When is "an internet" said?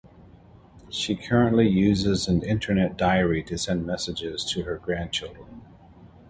2.27-2.97